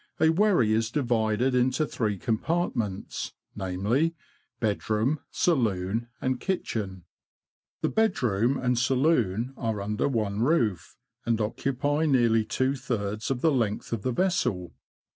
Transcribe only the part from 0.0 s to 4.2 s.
A wherry is divided into three compartments— viz.,